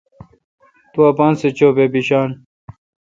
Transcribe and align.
تو 0.91 0.99
اپان 1.11 1.33
سہ 1.39 1.49
چو۔ 1.57 1.67
بہ 1.75 1.85
بیشان۔ 1.93 2.29